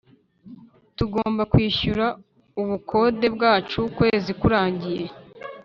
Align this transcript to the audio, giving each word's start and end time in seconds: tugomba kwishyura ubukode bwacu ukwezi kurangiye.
tugomba 0.97 1.41
kwishyura 1.51 2.05
ubukode 2.61 3.25
bwacu 3.35 3.77
ukwezi 3.89 4.31
kurangiye. 4.39 5.05